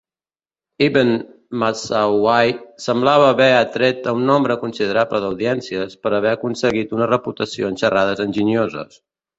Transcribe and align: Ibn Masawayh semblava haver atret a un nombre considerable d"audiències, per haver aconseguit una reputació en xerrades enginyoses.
Ibn 0.85 1.09
Masawayh 1.63 2.57
semblava 2.87 3.29
haver 3.33 3.51
atret 3.59 4.09
a 4.13 4.17
un 4.21 4.27
nombre 4.31 4.59
considerable 4.65 5.21
d"audiències, 5.27 5.97
per 6.05 6.17
haver 6.19 6.35
aconseguit 6.35 7.01
una 7.01 7.11
reputació 7.17 7.73
en 7.73 7.81
xerrades 7.85 8.29
enginyoses. 8.31 9.03